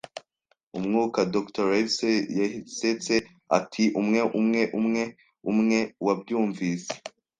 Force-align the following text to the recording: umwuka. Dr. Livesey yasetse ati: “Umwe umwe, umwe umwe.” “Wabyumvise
umwuka. 0.77 1.19
Dr. 1.33 1.65
Livesey 1.73 2.17
yasetse 2.39 3.13
ati: 3.57 3.83
“Umwe 4.01 4.19
umwe, 4.39 4.61
umwe 4.79 5.01
umwe.” 5.49 5.79
“Wabyumvise 6.05 6.91